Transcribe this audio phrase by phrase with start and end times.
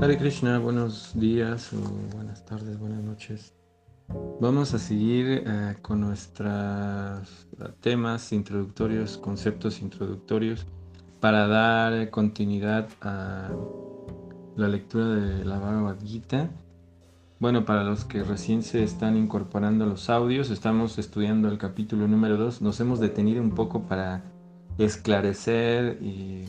[0.00, 3.52] Hare Krishna, buenos días o buenas tardes, buenas noches.
[4.40, 7.48] Vamos a seguir eh, con nuestros
[7.80, 10.66] temas introductorios, conceptos introductorios,
[11.18, 13.50] para dar continuidad a
[14.54, 16.48] la lectura de la Bhagavad Gita.
[17.40, 22.36] Bueno, para los que recién se están incorporando los audios, estamos estudiando el capítulo número
[22.36, 22.62] 2.
[22.62, 24.22] Nos hemos detenido un poco para
[24.78, 26.44] esclarecer y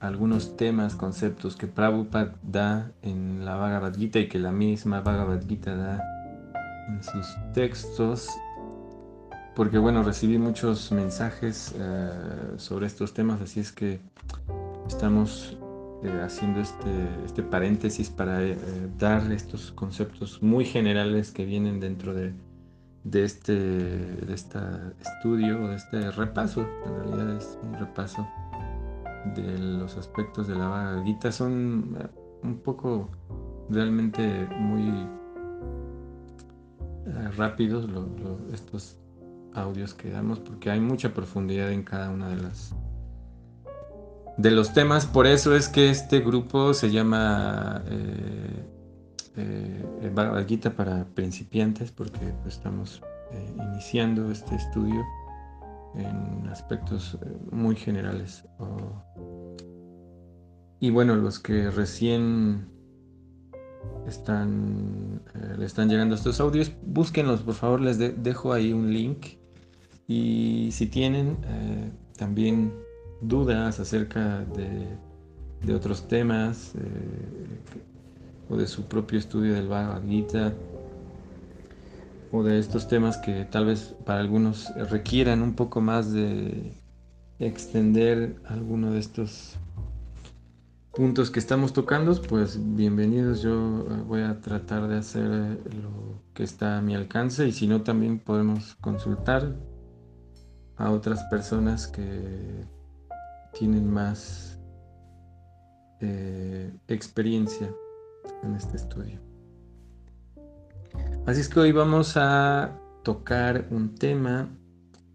[0.00, 5.46] algunos temas, conceptos que Prabhupada da en la Bhagavad Gita y que la misma Bhagavad
[5.46, 6.02] Gita da
[6.88, 8.28] en sus textos.
[9.54, 12.10] Porque bueno, recibí muchos mensajes eh,
[12.56, 14.00] sobre estos temas, así es que
[14.88, 15.58] estamos
[16.02, 16.90] eh, haciendo este,
[17.26, 18.56] este, paréntesis para eh,
[18.98, 22.32] dar estos conceptos muy generales que vienen dentro de,
[23.04, 24.58] de este, de este
[25.00, 26.66] estudio, de este repaso.
[26.86, 28.26] En realidad es un repaso
[29.24, 32.06] de los aspectos de la vaguita son eh,
[32.42, 33.10] un poco
[33.68, 35.06] realmente muy
[37.06, 37.88] eh, rápidos
[38.52, 38.96] estos
[39.54, 42.74] audios que damos porque hay mucha profundidad en cada una de las
[44.36, 45.04] de los temas.
[45.04, 48.64] Por eso es que este grupo se llama eh,
[49.36, 53.02] eh para principiantes porque estamos
[53.58, 55.04] iniciando este estudio
[55.94, 58.44] en aspectos eh, muy generales.
[60.78, 62.68] Y bueno, los que recién
[64.06, 69.26] están, eh, le están llegando estos audios, búsquenlos, por favor, les dejo ahí un link.
[70.06, 72.72] Y si tienen eh, también
[73.20, 74.86] dudas acerca de,
[75.64, 76.72] de otros temas
[78.48, 80.54] o de su propio estudio del Bhagavad Gita,
[82.32, 86.74] o de estos temas que tal vez para algunos requieran un poco más de
[87.38, 89.56] extender alguno de estos
[90.92, 93.42] puntos que estamos tocando, pues bienvenidos.
[93.42, 95.24] Yo eh, voy a tratar de hacer
[95.82, 99.56] lo que está a mi alcance y si no también podemos consultar
[100.76, 102.64] a otras personas que
[103.52, 104.58] tienen más
[106.00, 107.70] eh, experiencia
[108.42, 109.29] en este estudio.
[111.26, 114.48] Así es que hoy vamos a tocar un tema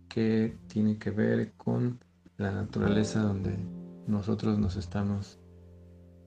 [0.08, 2.00] que tiene que ver con
[2.38, 3.58] la naturaleza donde
[4.08, 5.40] nosotros nos estamos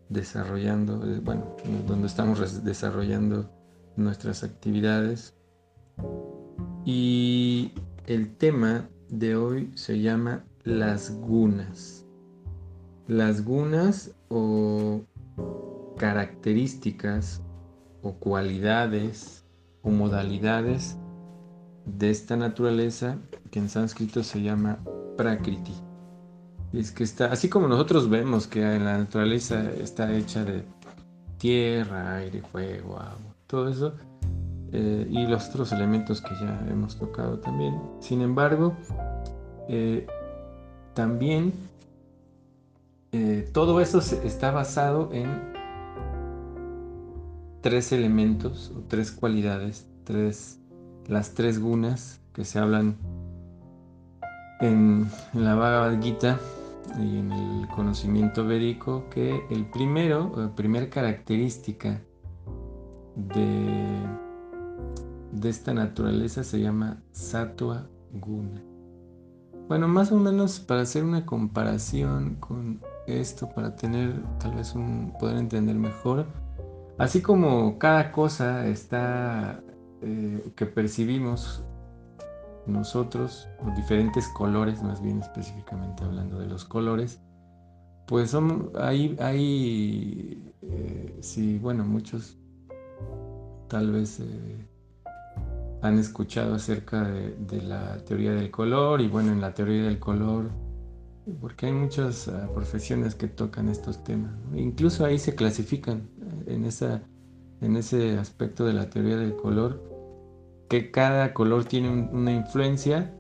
[0.09, 3.51] desarrollando, eh, bueno, donde estamos desarrollando
[3.97, 5.35] nuestras actividades.
[6.85, 7.73] Y
[8.07, 12.07] el tema de hoy se llama las gunas.
[13.07, 15.03] Las gunas o
[15.97, 17.43] características
[18.03, 19.45] o cualidades
[19.83, 20.97] o modalidades
[21.85, 23.17] de esta naturaleza
[23.51, 24.79] que en sánscrito se llama
[25.17, 25.75] prakriti.
[26.73, 30.65] es que está, así como nosotros vemos que en la naturaleza está hecha de
[31.39, 33.95] tierra, aire, fuego, agua, todo eso,
[34.73, 37.81] eh, y los otros elementos que ya hemos tocado también.
[38.01, 38.77] Sin embargo,
[39.69, 40.07] eh,
[40.95, 41.53] también
[43.13, 45.58] eh, todo eso está basado en
[47.61, 50.61] tres elementos o tres cualidades, tres,
[51.07, 52.97] las tres gunas que se hablan
[54.61, 56.39] en, la Bhagavad Gita
[56.99, 62.01] y en el conocimiento védico, que el primero, la primera característica
[63.17, 64.01] de,
[65.33, 68.63] de esta naturaleza se llama Sattva Guna.
[69.69, 75.13] Bueno, más o menos para hacer una comparación con esto, para tener tal vez un
[75.21, 76.27] poder entender mejor,
[76.99, 79.63] Así como cada cosa está
[80.03, 81.65] eh, que percibimos
[82.67, 87.21] nosotros, los diferentes colores, más bien específicamente hablando de los colores,
[88.07, 90.39] pues son, eh,
[91.21, 92.37] sí, bueno, muchos
[93.69, 94.69] tal vez eh,
[95.83, 100.51] han escuchado acerca de, la teoría del color y bueno, en la teoría del color,
[101.41, 106.09] porque hay muchas ah, profesiones que tocan estos temas, incluso ahí se clasifican
[106.49, 107.03] en, esa,
[107.61, 109.83] en ese aspecto de la teoría del color,
[110.69, 113.15] que cada color tiene una influencia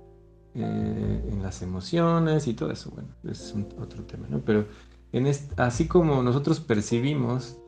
[0.54, 2.90] eh, en las emociones y todo eso.
[2.90, 4.40] Bueno, es otro tema, ¿no?
[4.40, 4.66] Pero
[5.12, 7.58] en así como nosotros percibimos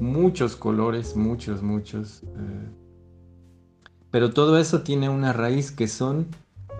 [0.00, 2.70] muchos colores, muchos, muchos, eh,
[4.10, 6.28] pero todo eso tiene una raíz que son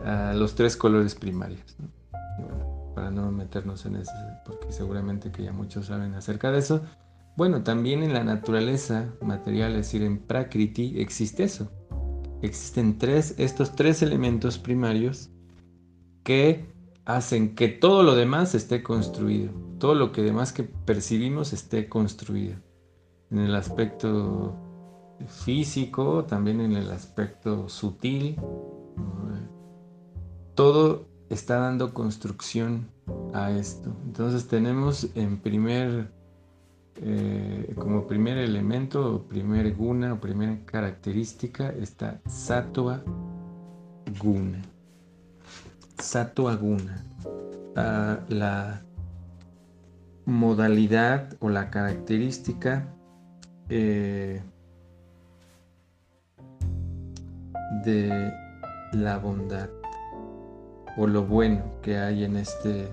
[0.05, 1.77] ah, los tres colores primarios.
[2.95, 4.13] para no meternos en eso,
[4.45, 6.83] porque seguramente que ya muchos saben acerca de eso,
[7.39, 11.71] bueno, también en la naturaleza material, es decir, en Prakriti, existe eso.
[12.43, 15.31] Existen tres, estos tres elementos primarios
[16.25, 16.67] que
[17.05, 22.57] hacen que todo lo demás esté construido, todo lo que demás que percibimos esté construido.
[23.31, 24.57] en el aspecto
[25.29, 28.35] físico, también en el aspecto sutil.
[30.57, 32.89] Todo está dando construcción
[33.33, 33.95] a esto.
[34.07, 36.13] Entonces tenemos en primer,
[37.01, 43.03] eh, como primer elemento, o primer guna, o primera característica, esta sattva
[44.21, 44.61] guna.
[45.99, 47.05] Sattva guna.
[47.77, 48.83] Ah, la
[50.27, 52.87] modalidad o la característica
[53.69, 54.43] eh,
[57.85, 58.33] de
[58.93, 59.71] la bondad
[60.97, 62.89] o lo bueno que hay en este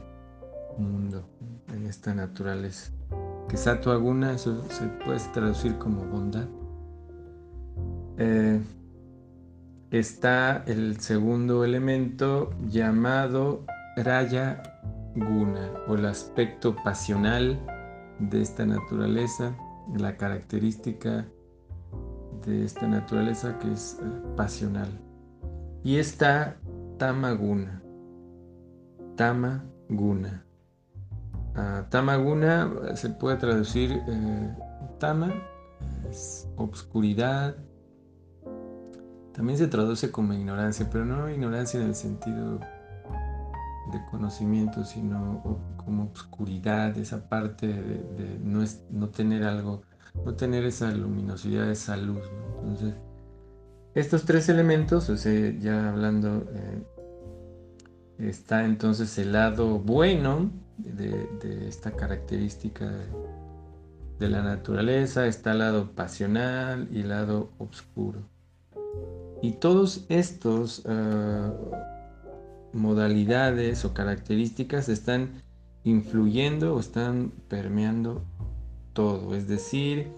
[0.77, 1.27] mundo,
[1.73, 2.91] en esta naturaleza.
[3.49, 6.47] Que Sato Aguna, eso se puede traducir como bondad.
[8.17, 8.61] Eh,
[9.91, 13.63] está el segundo elemento llamado
[13.97, 14.63] Raya
[15.15, 17.59] Guna o el aspecto pasional
[18.19, 19.55] de esta naturaleza,
[19.97, 21.25] la característica
[22.45, 24.05] de esta naturaleza que es eh,
[24.35, 24.89] pasional.
[25.83, 26.57] Y está
[26.97, 27.81] Tamaguna.
[29.15, 30.44] Tamaguna.
[31.55, 34.55] Uh, tamaguna se puede traducir eh,
[34.99, 35.33] tama,
[36.57, 37.55] obscuridad.
[39.33, 45.41] También se traduce como ignorancia, pero no ignorancia en el sentido de conocimiento, sino
[45.77, 49.81] como obscuridad, esa parte de, no, no, tener algo,
[50.25, 52.23] no tener esa luminosidad, esa luz.
[52.59, 52.95] Entonces,
[53.93, 56.83] estos tres elementos, o sea, ya hablando eh,
[58.17, 62.89] Está entonces el lado bueno de, esta característica
[64.19, 68.19] de, la naturaleza, está lado pasional y el lado oscuro.
[69.41, 71.53] Y todos estos ah,
[72.73, 75.43] modalidades o características están
[75.83, 78.23] influyendo o están permeando
[78.93, 80.11] todo, es decir,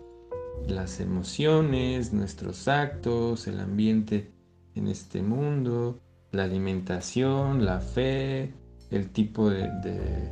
[0.67, 4.31] las emociones, nuestros actos, el ambiente
[4.75, 5.99] en este mundo,
[6.31, 8.53] la alimentación, la fe,
[8.91, 10.31] el tipo de,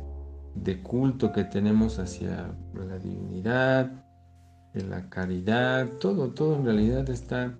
[0.82, 4.04] culto que tenemos hacia la divinidad,
[4.74, 7.56] la caridad, todo, todo en realidad está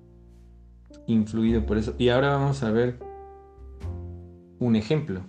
[1.07, 1.95] influido por eso.
[1.99, 2.99] Y ahora vamos a ver
[4.59, 5.23] un ejemplo.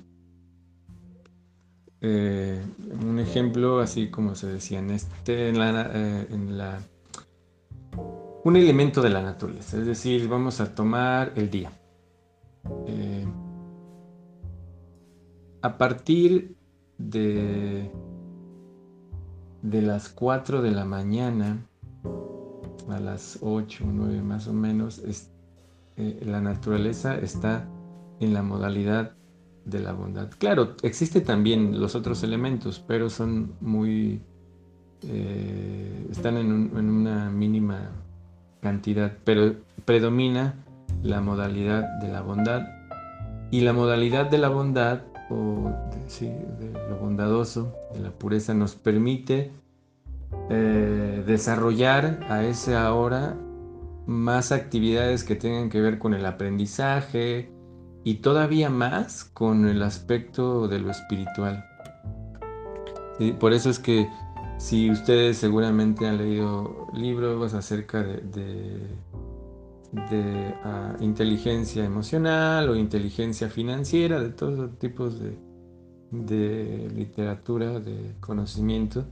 [2.02, 2.62] Eh,
[3.02, 6.80] un ejemplo, así como se decía, en este, en la, eh, en la,
[8.44, 9.78] un elemento de la naturaleza.
[9.78, 11.72] Es decir, vamos a tomar el día.
[12.86, 13.26] Eh,
[15.62, 16.57] a partir
[16.98, 17.92] de,
[19.62, 21.66] de las 4 de la mañana
[22.90, 25.02] a las 8 o 9 más o menos,
[25.98, 27.68] eh, la naturaleza está
[28.20, 29.14] en la modalidad
[29.66, 30.30] de la bondad.
[30.38, 34.22] Claro, existen también los otros elementos, pero son muy...
[35.04, 37.92] Eh, están en, en, una mínima
[38.62, 39.56] cantidad, pero
[39.86, 40.56] predomina
[41.04, 42.62] la modalidad de la bondad.
[43.52, 45.72] Y la modalidad de la bondad, o
[46.60, 49.52] de, lo bondadoso, de la pureza, nos permite
[50.50, 53.36] eh, desarrollar a esa hora
[54.06, 57.52] más actividades que tengan que ver con el aprendizaje
[58.04, 61.66] y todavía más con el aspecto de lo espiritual.
[63.40, 64.08] por eso es que
[64.58, 68.88] si ustedes seguramente han leído libros acerca de de
[69.96, 75.38] ah, inteligencia emocional o inteligencia financiera, de todos tipos de,
[76.12, 79.06] de literatura, de conocimiento.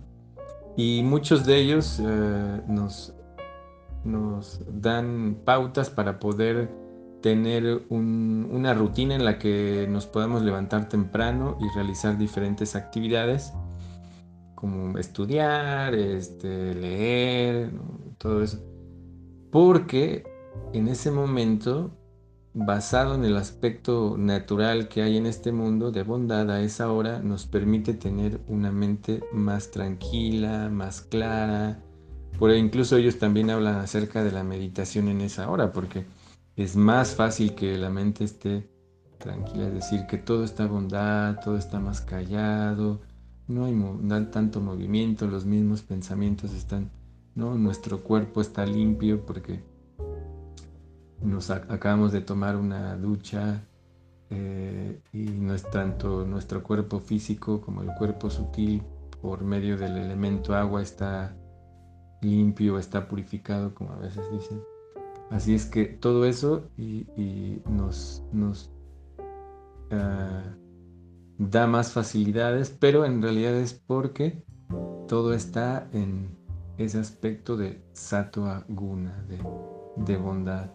[0.78, 3.14] Y muchos de ellos eh, nos,
[4.04, 6.70] nos dan pautas para poder
[7.22, 13.52] tener una rutina en la que nos podamos levantar temprano y realizar diferentes actividades
[14.54, 17.72] como estudiar, este, leer,
[18.18, 18.60] todo eso.
[19.52, 20.24] Porque
[20.74, 21.92] en ese momento,
[22.54, 27.20] basado en el aspecto natural que hay en este mundo de bondad a esa hora,
[27.20, 31.82] nos permite tener una mente más tranquila, más clara.
[32.40, 36.06] Por incluso ellos también hablan acerca de la meditación en esa hora, porque
[36.56, 38.70] es más fácil que la mente esté
[39.18, 43.02] tranquila, es decir, que todo está bondad, todo está más callado,
[43.48, 43.76] no hay
[44.32, 46.92] tanto movimiento, los mismos pensamientos están,
[47.36, 47.56] ¿no?
[47.56, 49.64] Nuestro cuerpo está limpio porque
[51.26, 53.64] nos acabamos de tomar una ducha
[54.30, 58.84] eh, y no es tanto nuestro cuerpo físico como el cuerpo sutil
[59.22, 61.36] por medio del elemento agua está
[62.22, 64.62] limpio, está purificado, como a veces dicen.
[65.32, 68.24] Así es que todo eso y, nos,
[69.92, 70.44] ah,
[71.38, 74.44] da más facilidades, pero en realidad es porque
[75.08, 76.36] todo está en,
[76.78, 79.26] ese aspecto de sattva guna,
[79.98, 80.70] de, bondad.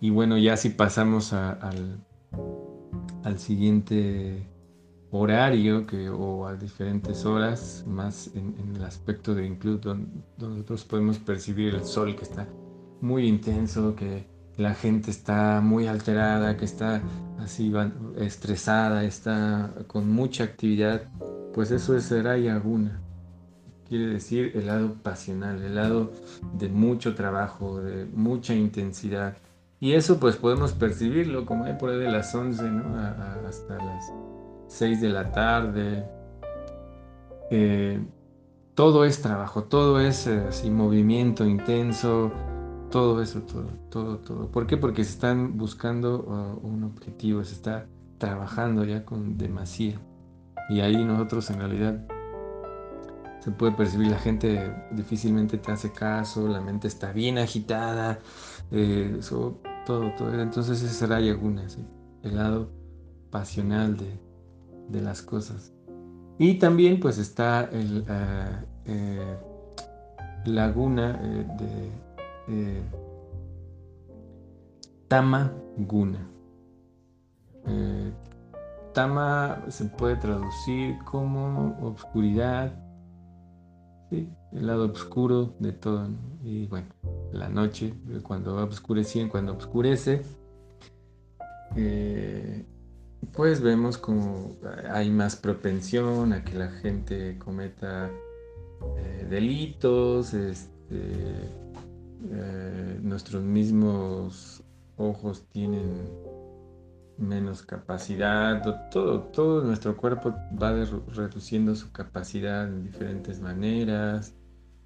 [0.00, 2.04] Y bueno, ya si pasamos al,
[3.24, 4.46] al siguiente
[5.10, 11.18] horario que, o a diferentes horas, más en, el aspecto de incluso donde, nosotros podemos
[11.18, 12.46] percibir el sol que está
[13.00, 14.26] muy intenso, que
[14.56, 17.02] la gente está muy alterada, que está
[17.38, 17.72] así
[18.16, 21.02] estresada, está con mucha actividad,
[21.52, 23.00] pues eso es Raya Guna.
[23.88, 26.12] Quiere decir el lado pasional, el lado
[26.54, 29.36] de mucho trabajo, de mucha intensidad.
[29.78, 32.62] Y eso pues podemos percibirlo como hay por ahí de las 11
[33.46, 34.12] hasta las
[34.68, 36.08] 6 de la tarde.
[37.50, 38.02] Eh,
[38.74, 42.32] todo es trabajo, todo es eh, así movimiento intenso,
[42.90, 44.48] todo eso, todo, todo, todo.
[44.50, 44.76] ¿Por qué?
[44.76, 47.86] Porque se están buscando uh, un objetivo, se está
[48.18, 50.00] trabajando ya con demasía.
[50.68, 52.06] Y ahí nosotros en realidad
[53.40, 58.18] se puede percibir, la gente difícilmente te hace caso, la mente está bien agitada,
[58.72, 60.38] eh, eso, todo, todo.
[60.38, 61.66] Entonces ese será Yaguna,
[62.22, 62.68] el lado
[63.30, 65.72] pasional de, las cosas.
[66.38, 69.36] Y también pues está el uh, eh,
[70.44, 71.90] laguna eh, de
[72.48, 72.82] eh,
[75.08, 76.28] tama Guna.
[78.92, 82.72] Tama se puede traducir como obscuridad,
[84.10, 86.08] el lado oscuro de todo.
[86.42, 86.86] Y bueno,
[87.32, 90.22] la noche, cuando va oscureciendo, cuando oscurece,
[91.76, 92.64] eh,
[93.32, 94.56] pues vemos como
[94.90, 98.10] hay más propensión a que la gente cometa
[99.28, 100.76] delitos, este,
[102.30, 104.62] eh, nuestros mismos
[104.96, 106.08] ojos tienen
[107.18, 110.72] menos capacidad, todo, todo nuestro cuerpo va
[111.14, 114.34] reduciendo su capacidad en diferentes maneras.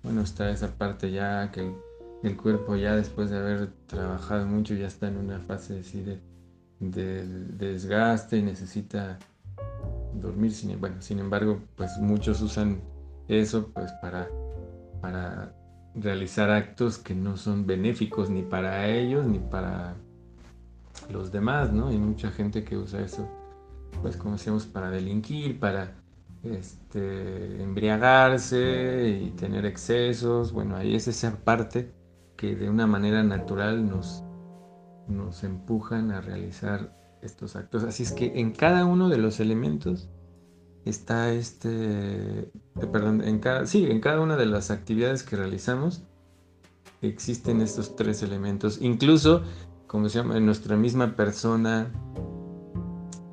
[0.03, 1.75] Bueno, está esa parte ya que
[2.23, 6.21] el, cuerpo ya después de haber trabajado mucho ya está en una fase de,
[6.81, 9.19] de, desgaste y necesita
[10.15, 10.53] dormir.
[10.53, 12.81] Sin, bueno, sin embargo, pues muchos usan
[13.29, 14.29] eso pues para,
[15.01, 15.55] para
[15.95, 19.95] realizar actos que no son benéficos ni para ellos ni para
[21.11, 21.89] los demás, ¿no?
[21.89, 23.29] Hay mucha gente que usa eso,
[24.03, 25.95] pues como decíamos, para delinquir, para
[26.43, 30.53] este, embriagarse y tener excesos.
[30.53, 31.91] Bueno, ahí es esa parte
[32.41, 34.25] que de una manera natural nos,
[35.09, 37.85] nos empujan a realizar estos actos.
[37.85, 40.09] Así es que en cada uno de los elementos
[40.87, 42.51] está este, eh,
[42.91, 46.03] perdón, en cada, sí, en cada una de las actividades que realizamos
[47.03, 48.81] existen estos tres elementos.
[48.81, 49.43] Incluso,
[49.87, 51.93] como se llama, en nuestra misma persona,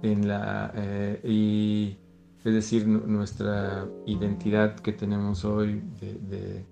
[0.01, 1.97] en la, eh, y,
[2.43, 6.65] es decir, nuestra identidad que tenemos hoy de,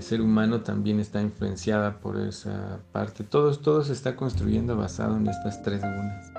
[0.00, 3.24] ser humano también está influenciada por esa parte.
[3.24, 6.32] Todo, todo se está construyendo basado en estas tres gunas.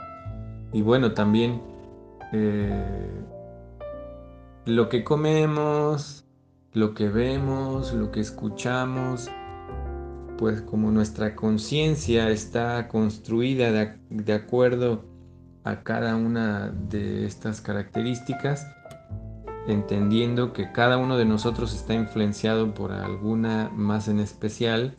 [0.74, 1.62] Y bueno, también
[2.34, 3.24] eh,
[4.66, 6.26] lo que comemos,
[6.74, 9.30] lo que vemos, lo que escuchamos,
[10.38, 15.06] pues como nuestra conciencia está construida de, acuerdo
[15.64, 18.68] a cada una de estas características,
[19.68, 24.96] entendiendo que cada uno de nosotros está influenciado por alguna más en especial.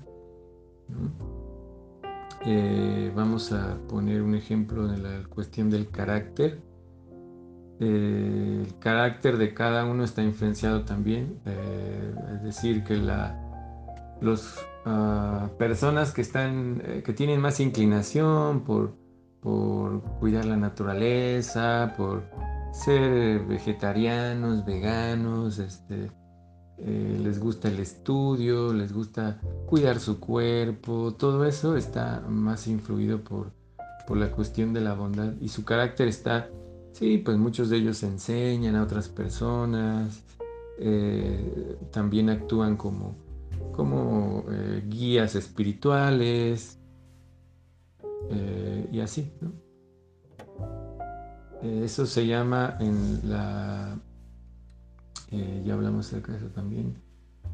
[2.44, 6.60] Eh, vamos a poner un ejemplo de la cuestión del carácter.
[7.78, 13.38] Eh, el carácter de cada uno está influenciado también, eh, es decir, que la,
[14.20, 18.94] los ah, personas que están, que tienen más inclinación por,
[19.40, 22.22] por cuidar la naturaleza, por
[22.84, 26.10] ser vegetarianos, veganos, este,
[26.78, 33.52] les gusta el estudio, les gusta cuidar su cuerpo, todo eso está más influido por,
[34.06, 36.50] por la cuestión de la bondad y su carácter está
[36.98, 40.24] Sí, pues muchos de ellos enseñan a otras personas,
[40.78, 43.14] eh, también actúan como,
[43.72, 46.78] como eh, guías espirituales
[48.30, 49.30] eh, y así.
[51.62, 53.98] Eso se llama en la,
[55.30, 56.96] ya hablamos de eso también,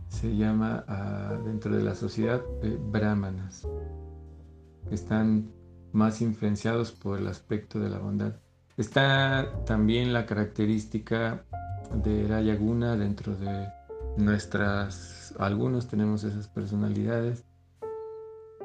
[0.08, 2.42] se llama ah, dentro de la sociedad
[2.90, 3.66] brahmanas,
[4.88, 5.50] que están
[5.92, 8.34] más influenciados por el aspecto de la bondad.
[8.76, 11.44] Está también la característica
[12.02, 13.68] de Rayaguna dentro de
[14.16, 17.44] nuestras, algunos tenemos esas personalidades.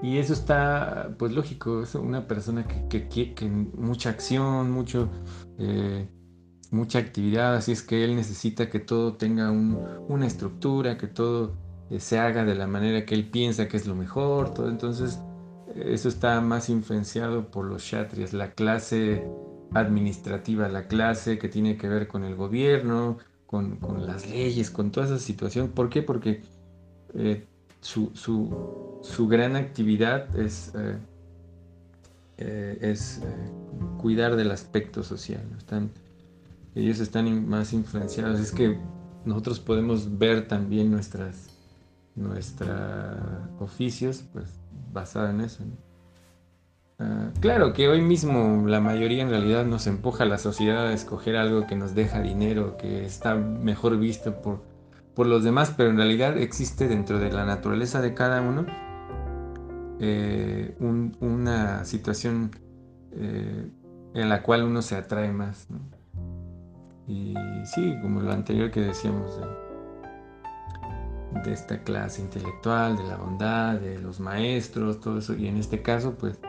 [0.02, 5.10] Y eso está, pues lógico, es una persona que, que, que mucha acción, mucho,
[5.58, 6.08] eh,
[6.70, 11.58] mucha actividad, así es que él necesita que todo tenga una estructura, que todo
[11.90, 14.70] eh, se haga de la manera que él piensa que es lo mejor, todo.
[14.70, 15.20] Entonces,
[15.76, 19.28] eso está más influenciado por los kshatriyas, la clase
[19.74, 25.08] administrativa, la clase que tiene que ver con el gobierno, con, las leyes, con toda
[25.08, 25.70] esa situación.
[25.70, 26.02] ¿Por qué?
[26.04, 26.42] Porque
[27.14, 27.48] eh,
[27.82, 30.98] su, su, gran actividad es, eh,
[32.38, 33.22] eh, es
[33.98, 35.44] cuidar del aspecto social.
[35.58, 35.92] Están,
[36.76, 38.40] ellos están más influenciados.
[38.40, 38.78] Es que
[39.26, 41.50] nosotros podemos ver también nuestras
[43.60, 44.50] oficios pues
[45.30, 45.64] en eso.
[47.00, 50.94] Ah, claro que hoy mismo la mayoría en realidad nos empuja a la sociedad a
[50.94, 54.64] escoger algo que nos deja dinero, que está mejor visto por,
[55.18, 58.68] por los demás, pero en realidad existe dentro de la naturaleza de cada uno
[60.00, 62.52] eh, una situación
[63.14, 63.68] eh,
[64.14, 65.68] en la cual uno se atrae más.
[67.08, 67.34] Y
[67.66, 69.42] sí, como lo anterior que decíamos
[71.44, 75.82] de, esta clase intelectual, de la bondad, de los maestros, todo eso, y en este
[75.82, 76.40] caso pues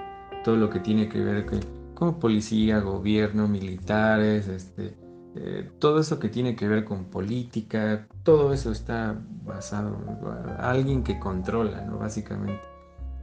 [0.45, 1.47] todo lo que tiene que ver
[1.95, 4.95] con, policía, gobierno, militares, este,
[5.37, 11.03] eh, todo eso que tiene que ver con política, todo eso está basado en alguien
[11.03, 11.97] que controla, ¿no?
[11.97, 12.61] Básicamente.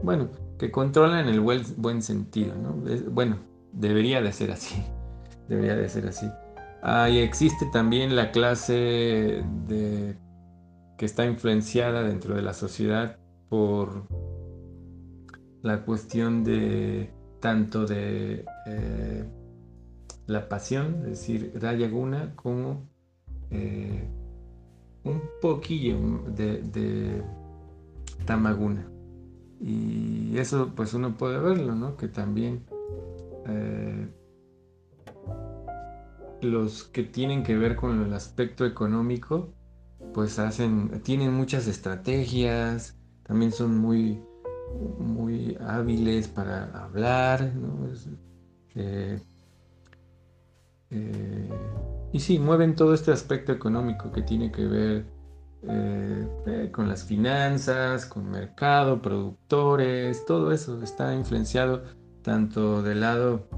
[0.01, 2.73] Bueno, que controla en el buen, sentido, ¿no?
[3.11, 3.37] bueno,
[3.71, 4.83] debería de ser así,
[5.47, 6.27] debería de ser así.
[6.81, 10.17] Ah, y existe también la clase de,
[10.97, 14.07] que está influenciada dentro de la sociedad por
[15.61, 19.23] la cuestión de tanto de eh,
[20.25, 22.89] la pasión, es decir, Raya Guna, como
[23.51, 24.09] eh,
[25.05, 25.97] un poquillo
[26.27, 27.23] de,
[28.25, 28.89] Tamaguna.
[29.61, 31.95] Y eso pues uno puede verlo, ¿no?
[31.95, 32.65] Que también
[33.47, 34.07] eh,
[36.41, 39.53] los que tienen que ver con el aspecto económico,
[40.13, 44.21] pues hacen, tienen muchas estrategias, también son muy
[44.99, 47.51] muy hábiles para hablar,
[48.75, 49.19] eh,
[50.89, 51.49] eh,
[52.15, 55.05] y sí, mueven todo este aspecto económico que tiene que ver
[55.67, 61.83] eh, con las finanzas, con mercado, productores, todo eso está influenciado
[62.21, 63.49] tanto del lado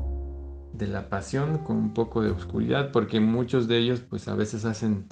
[0.74, 4.65] de la pasión con un poco de oscuridad, porque muchos de ellos pues a veces
[4.65, 5.08] hacen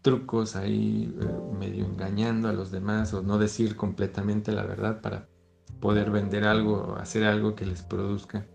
[0.00, 1.26] trucos ahí eh,
[1.58, 5.28] medio engañando a los demás o no decir completamente la verdad para
[5.80, 8.46] poder vender algo o hacer algo que les produzca.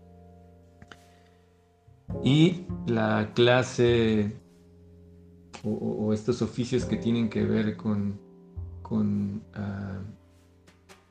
[2.22, 4.32] Y la clase
[5.64, 8.18] o, estos oficios que tienen que ver con,
[8.82, 10.00] con, ah,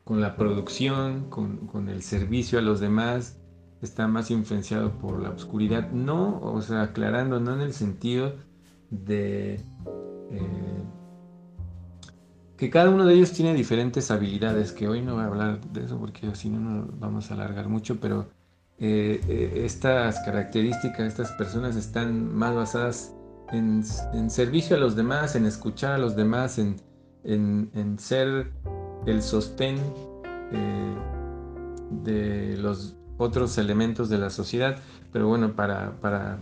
[0.03, 3.37] con la producción, con, con, el servicio a los demás,
[3.81, 5.91] está más influenciado por la oscuridad.
[5.91, 8.35] No, o sea, aclarando, no en el sentido
[8.89, 9.55] de
[10.31, 10.83] eh,
[12.57, 15.83] que cada uno de ellos tiene diferentes habilidades, que hoy no voy a hablar de
[15.83, 18.27] eso porque si no nos vamos a alargar mucho, pero
[18.79, 23.13] eh, eh, estas características, estas personas están más basadas
[23.51, 23.83] en,
[24.29, 28.51] servicio a los demás, en escuchar a los demás, en, ser
[29.05, 29.77] el sostén
[32.03, 34.77] de los otros elementos de la sociedad,
[35.11, 36.39] pero bueno, para, para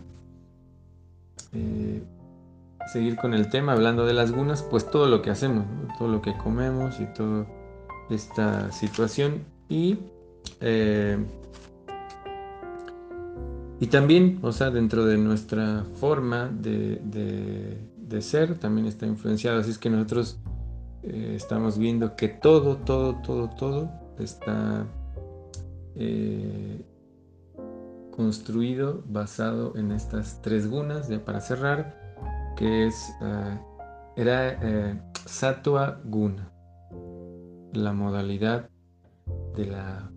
[2.88, 5.66] seguir con el tema, hablando de las gunas, pues todo lo que hacemos,
[5.98, 7.46] todo lo que comemos y toda
[8.10, 9.44] esta situación.
[9.70, 10.00] Y,
[10.62, 11.18] eh,
[13.84, 19.60] y también, o sea, dentro de nuestra forma de, de, ser, también está influenciado.
[19.60, 20.40] Así es que nosotros
[21.02, 24.86] eh, estamos viendo que todo, todo, todo, todo está
[25.98, 26.82] eh,
[28.16, 31.94] construido basado en estas tres gunas, ya para cerrar
[32.56, 33.60] que es, eh,
[34.16, 36.50] era eh, Sattva Guna,
[37.74, 38.70] la modalidad
[39.58, 40.10] de la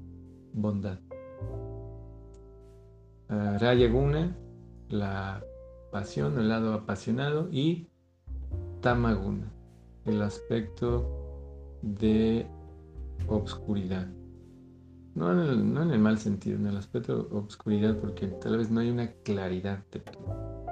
[0.52, 1.00] bondad.
[3.36, 4.34] Uh, Raya Guna,
[4.88, 5.44] la
[5.92, 7.86] pasión, el lado apasionado, y
[8.80, 9.52] Tamaguna,
[10.06, 12.46] el aspecto de
[13.28, 14.06] obscuridad.
[15.14, 18.56] No en, el, no en el mal sentido, en el aspecto de obscuridad, porque tal
[18.56, 20.66] vez no hay una claridad de todo.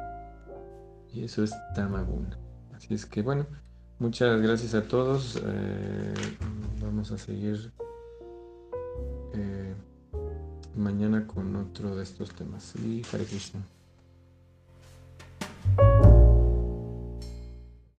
[1.12, 2.38] Y eso es Tamaguna.
[2.74, 3.46] Así es que bueno,
[3.98, 5.40] muchas gracias a todos.
[5.44, 6.14] Eh,
[6.80, 7.72] vamos a seguir
[10.76, 12.74] mañana con otro de estos temas.
[12.76, 13.26] Y Hare.